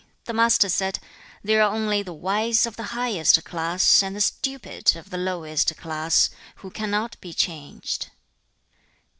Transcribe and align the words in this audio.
The 0.23 0.33
Master 0.33 0.67
said, 0.67 0.97
'There 1.43 1.61
are 1.61 1.71
only 1.71 2.01
the 2.01 2.11
wise 2.11 2.65
of 2.65 2.75
the 2.75 2.97
highest 2.97 3.45
class, 3.45 4.01
and 4.01 4.15
the 4.15 4.21
stupid 4.21 4.95
of 4.95 5.11
the 5.11 5.17
lowest 5.19 5.77
class, 5.77 6.31
who 6.55 6.71
cannot 6.71 7.21
be 7.21 7.33
changed.' 7.33 8.09